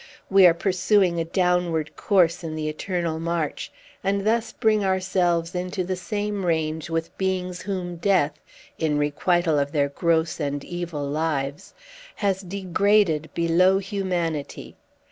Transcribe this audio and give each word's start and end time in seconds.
We 0.31 0.47
are 0.47 0.55
pursuing 0.55 1.19
a 1.19 1.25
downward 1.25 1.95
course 1.95 2.43
in 2.43 2.55
the 2.55 2.67
eternal 2.67 3.19
march, 3.19 3.71
and 4.03 4.25
thus 4.25 4.51
bring 4.51 4.83
ourselves 4.83 5.53
into 5.53 5.83
the 5.83 5.95
same 5.95 6.43
range 6.43 6.89
with 6.89 7.15
beings 7.19 7.61
whom 7.61 7.97
death, 7.97 8.33
in 8.79 8.97
requital 8.97 9.59
of 9.59 9.71
their 9.73 9.89
gross 9.89 10.39
and 10.39 10.63
evil 10.63 11.05
lives, 11.05 11.75
has 12.15 12.41
degraded 12.41 13.29
below 13.35 13.77
humanity! 13.77 14.75